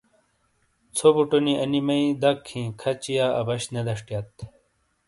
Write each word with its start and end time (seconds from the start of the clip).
ژھو 0.95 1.09
بُٹو 1.15 1.37
نی 1.45 1.53
انی 1.61 1.81
میئی 1.87 2.05
دَک 2.21 2.39
ہِیں 2.51 2.67
کھچی 2.81 3.13
یا 3.17 3.25
عبش 3.39 3.63
نے 3.73 3.81
دشٹیات۔ 3.87 4.31